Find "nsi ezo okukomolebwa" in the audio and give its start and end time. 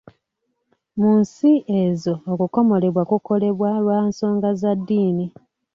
1.21-3.03